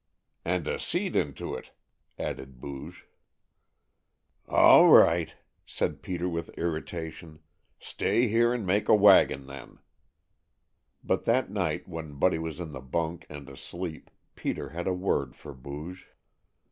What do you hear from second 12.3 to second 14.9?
was in the bunk and asleep, Peter had